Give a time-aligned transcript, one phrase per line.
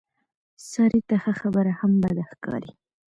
[0.69, 2.71] سارې ته ښه خبره هم بده ښکاري.